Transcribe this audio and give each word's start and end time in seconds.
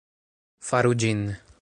Faru 0.71 0.95
ĝin. 1.05 1.25